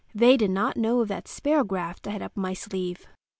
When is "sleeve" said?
2.55-3.05